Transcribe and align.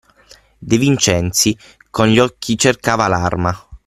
De 0.57 0.79
Vincenzi 0.79 1.55
con 1.91 2.07
gli 2.07 2.17
occhi 2.17 2.57
cercava 2.57 3.07
l'arma. 3.07 3.53